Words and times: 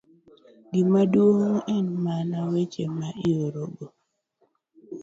Gima 0.73 1.01
duong' 1.13 1.65
en 1.75 1.87
mana 2.05 2.37
weche 2.51 2.83
ma 2.97 3.09
iorogo 3.29 3.85